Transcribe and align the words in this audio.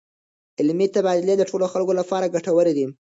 علمي 0.59 0.87
تبادلې 0.95 1.35
د 1.37 1.43
ټولو 1.49 1.65
خلکو 1.73 1.93
لپاره 1.99 2.31
ګټورې 2.35 2.73
دي. 2.77 2.85